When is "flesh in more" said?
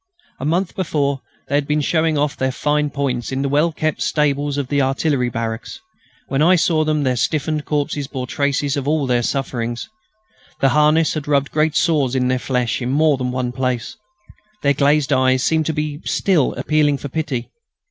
12.39-13.15